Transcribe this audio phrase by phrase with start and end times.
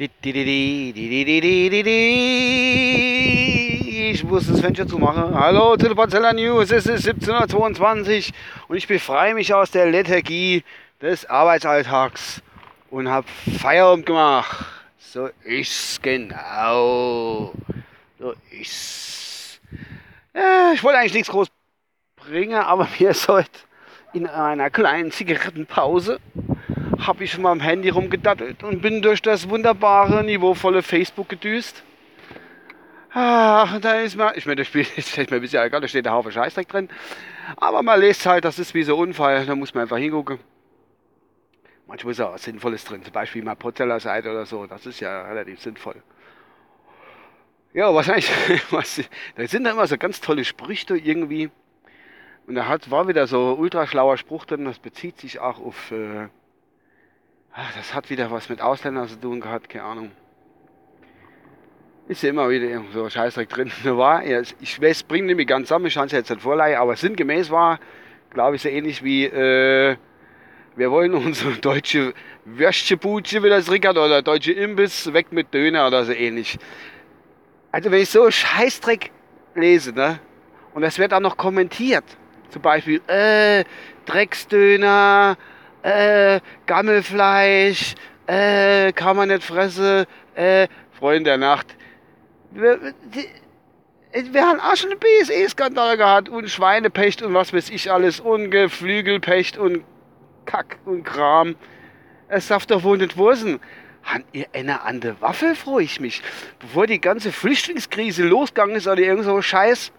[0.00, 0.06] Ich
[4.22, 5.34] muss das Fenster zumachen.
[5.34, 6.70] Hallo Parzella News.
[6.70, 8.32] Es ist 1722
[8.68, 10.62] und ich befreie mich aus der Lethargie
[11.02, 12.40] des Arbeitsalltags
[12.90, 13.26] und habe
[13.58, 14.66] Feierabend gemacht.
[15.00, 17.52] So ist's genau.
[18.20, 19.60] So ist's.
[20.32, 21.48] Ja, ich wollte eigentlich nichts groß
[22.14, 23.50] bringen, aber mir ist heute
[24.12, 26.20] in einer kleinen Zigarettenpause
[26.98, 31.82] habe ich mal am Handy rumgedattelt und bin durch das wunderbare, niveauvolle Facebook gedüst.
[33.10, 36.04] Ach, da ist mal, ich meine, das Spiel ist mir ein bisschen egal, da steht
[36.04, 36.88] der Haufen Scheißdreck drin.
[37.56, 40.38] Aber man lest halt, das ist wie so ein Unfall, da muss man einfach hingucken.
[41.86, 45.22] Manchmal ist auch was Sinnvolles drin, zum Beispiel mal Potteller-Seite oder so, das ist ja
[45.22, 46.02] relativ sinnvoll.
[47.72, 48.30] Ja, wahrscheinlich,
[48.70, 49.02] was,
[49.36, 51.50] da sind da immer so ganz tolle Sprüche irgendwie.
[52.46, 55.90] Und da hat, war wieder so ein ultraschlauer Spruch drin, das bezieht sich auch auf
[55.92, 56.28] äh,
[57.60, 60.12] Ach, das hat wieder was mit Ausländern zu tun gehabt, keine Ahnung.
[62.06, 63.72] Ist ja immer wieder so Scheißdreck drin.
[63.82, 67.50] War, ich weiß, bringt nämlich ganz zusammen, ich kann es jetzt nicht vorleihen, aber sinngemäß
[67.50, 67.80] war,
[68.30, 69.96] glaube ich, so ähnlich wie, äh,
[70.76, 76.04] wir wollen unsere deutsche Würstchenbude, wie das Rickert, oder deutsche Imbiss, weg mit Döner oder
[76.04, 76.60] so ähnlich.
[77.72, 79.10] Also wenn ich so Scheißdreck
[79.56, 80.20] lese, ne,
[80.74, 82.04] und das wird dann noch kommentiert,
[82.50, 83.64] zum Beispiel, äh,
[84.06, 85.36] Drecksdöner,
[85.88, 87.94] äh, Gammelfleisch,
[88.26, 91.66] äh, kann man nicht fressen, äh, Freunde der Nacht.
[92.50, 92.78] Wir,
[93.14, 98.20] die, wir haben auch schon einen BSE-Skandal gehabt und Schweinepecht und was weiß ich alles
[98.20, 99.84] und Geflügelpecht und
[100.44, 101.56] Kack und Kram.
[102.28, 103.60] Es darf doch wohl nicht wursen.
[104.04, 106.22] Han ihr eine an der Waffel, freue ich mich.
[106.58, 109.92] Bevor die ganze Flüchtlingskrise losgegangen ist oder irgend so Scheiß,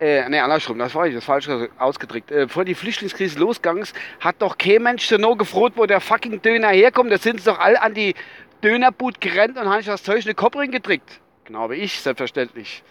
[0.00, 2.30] äh, ne, andersrum, das war ich, das falsch ausgedrückt.
[2.30, 6.00] Äh, bevor die Flüchtlingskrise losgegangen ist, hat doch kein Mensch so noch gefroht, wo der
[6.00, 7.10] fucking Döner herkommt.
[7.10, 8.14] Da sind sie doch alle an die
[8.62, 11.20] Dönerbut gerannt und haben sich das Zeug in den Kopf gedrückt.
[11.44, 12.82] Genau wie ich, selbstverständlich.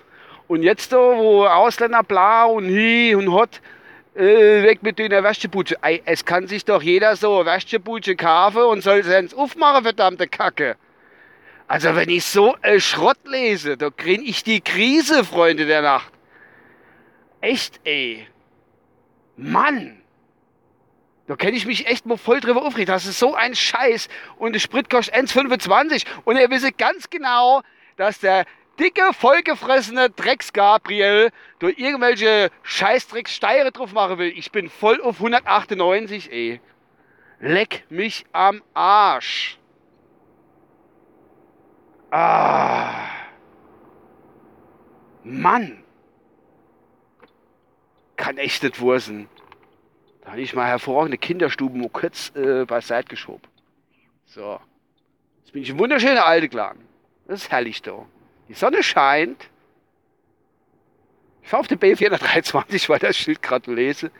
[0.47, 3.61] Und jetzt da, wo Ausländer bla und hi und hot,
[4.15, 5.77] äh, weg mit Döner Wäschebutsche.
[6.05, 10.75] Es kann sich doch jeder so Wäschebutsche kaufen und soll es aufmachen, verdammte Kacke.
[11.69, 16.16] Also wenn ich so äh, Schrott lese, da kriege ich die Krise, Freunde der Nacht.
[17.41, 18.27] Echt, ey.
[19.35, 20.01] Mann.
[21.27, 22.87] Da kenne ich mich echt mal voll drüber aufregen.
[22.87, 24.07] Das ist so ein Scheiß.
[24.37, 26.05] Und der Sprit kostet 1,25.
[26.23, 27.61] Und ihr wisst ganz genau,
[27.97, 28.45] dass der
[28.79, 34.31] dicke, vollgefressene Drecks-Gabriel durch irgendwelche Scheißdrecks Steire drauf machen will.
[34.37, 36.61] Ich bin voll auf 198, ey.
[37.39, 39.59] Leck mich am Arsch.
[42.09, 43.09] Ah.
[45.23, 45.83] Mann
[48.27, 49.29] kann echt nicht wursen.
[50.21, 53.47] Da habe ich mal hervorragende Kinderstuben kurz äh, beiseite geschoben.
[54.25, 54.59] So.
[55.39, 56.77] Jetzt bin ich ein wunderschöner alte Clan.
[57.25, 58.05] Das ist herrlich da.
[58.49, 59.49] Die Sonne scheint.
[61.41, 64.11] Ich fahre auf den B423, weil das Schild gerade lese.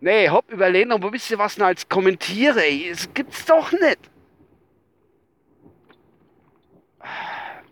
[0.00, 2.90] Nee, hopp, überlegen, aber wisst ihr was als kommentiere, ey?
[2.90, 4.00] Das gibt's doch nicht.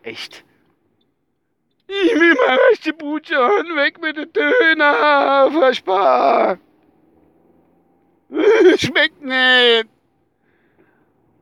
[0.04, 0.44] Echt.
[1.90, 6.58] Ich will mal rechte Butschern, weg mit den Döner, furchtbar.
[8.76, 9.88] Schmeckt nicht.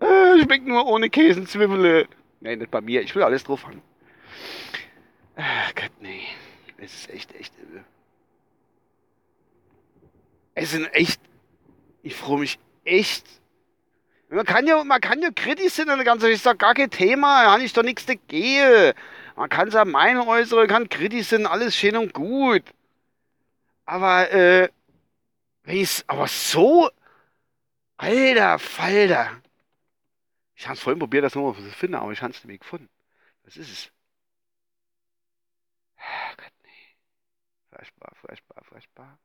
[0.00, 2.08] Schmeckt nur ohne Käse und Zwiebeln.
[2.40, 3.82] Nee, nicht bei mir, ich will alles drauf haben.
[5.36, 6.22] Ach Gott, nee.
[6.78, 7.84] Es ist echt, echt übel.
[10.54, 11.20] Es sind echt,
[12.02, 13.26] ich freue mich echt.
[14.30, 17.44] Man kann ja, man kann ja kritisch sein und ganz, ist doch gar kein Thema,
[17.44, 18.94] da habe ich doch nichts dagegen.
[19.38, 22.64] Man kann seine Meinung äußern, kann kritisch sein, alles schön und gut.
[23.84, 24.68] Aber, äh,
[25.62, 26.90] wenn ich's, aber so,
[27.96, 29.40] alter Falter.
[30.56, 32.88] Ich hab's vorhin probiert, das nochmal zu finden, aber ich hab's nicht gefunden.
[33.44, 33.92] Was ist es?
[35.98, 36.96] Ach Gott, nee.
[37.70, 39.18] Furchtbar, furchtbar, furchtbar.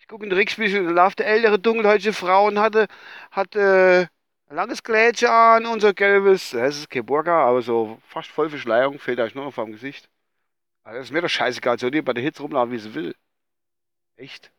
[0.00, 2.88] Ich gucke in den Rückspiegel, da läuft eine ältere, dunkelhäutige Frau und hatte,
[3.30, 4.10] hatte,
[4.48, 8.98] ein langes Glätchen an so gelbes, das ist kein Burger, aber so fast voll Verschleierung,
[8.98, 10.08] fehlt euch nur noch vom Gesicht.
[10.84, 13.14] Also das ist mir doch scheißegal, soll die bei der Hitze rumlaufen, wie sie will.
[14.16, 14.52] Echt?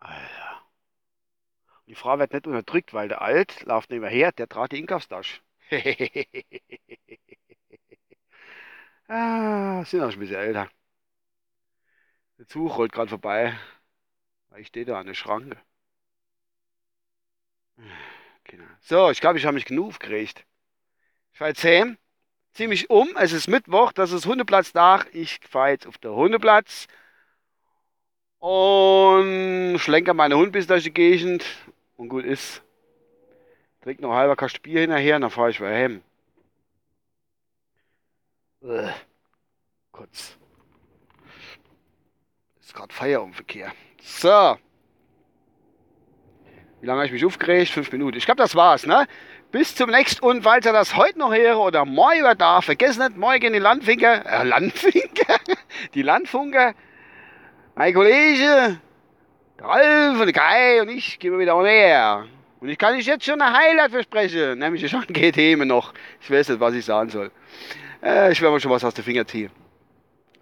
[0.00, 0.62] Alter.
[1.86, 4.78] Die Frau wird nicht unterdrückt, weil der Alt läuft nicht mehr her, der trat die
[4.80, 5.40] Inkaufstasche.
[9.08, 10.68] ah, sind auch schon ein bisschen älter.
[12.38, 13.58] Der Zug rollt gerade vorbei.
[14.56, 15.56] Ich stehe da an der Schranke.
[18.44, 18.64] Genau.
[18.80, 20.44] So, ich glaube, ich habe mich genug aufgeregt.
[21.32, 21.98] Ich fahre jetzt heim,
[22.52, 25.06] ziehe mich um, es ist Mittwoch, das ist Hundeplatz nach.
[25.12, 26.86] Ich fahre jetzt auf den Hundeplatz
[28.38, 31.44] und schlenke meine Hund bis durch die Gegend
[31.96, 32.62] und gut ist.
[33.82, 36.02] Trink noch halber Kasten Bier hinterher, dann fahre ich wieder heim.
[38.62, 38.92] Äh,
[39.92, 40.36] kurz.
[42.60, 43.72] Ist gerade Feierabendverkehr.
[44.02, 44.56] So.
[46.84, 47.70] Wie lange habe ich mich aufgeregt?
[47.70, 48.18] Fünf Minuten.
[48.18, 49.06] Ich glaube, das war's, ne?
[49.50, 53.16] Bis zum nächsten und falls ihr das heute noch höre oder morgen da, vergesst nicht,
[53.16, 55.38] morgen die Landfinker, äh, Landfinker,
[55.94, 56.74] die Landfunker,
[57.74, 58.78] mein Kollege,
[59.58, 62.26] der Ralf und der Kai und ich gehen wieder mehr.
[62.60, 65.94] Und ich kann euch jetzt schon ein Highlight versprechen, nämlich schon GT noch.
[66.20, 67.30] Ich weiß nicht, was ich sagen soll.
[68.02, 69.50] Äh, ich werde mir schon was aus den Finger ziehen.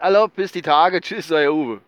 [0.00, 1.00] Hallo, bis die Tage.
[1.00, 1.80] Tschüss, euer Uwe.